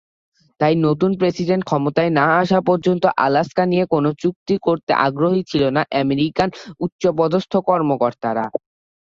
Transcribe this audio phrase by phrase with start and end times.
[0.59, 5.81] তাই নতুন প্রেসিডেন্ট ক্ষমতায় না আসা পর্যন্ত আলাস্কা নিয়ে কোন চুক্তি করতে আগ্রহী ছিল না
[6.01, 6.49] আমেরিকান
[6.79, 8.45] উচ্চপদস্থ কর্মকর্তারা।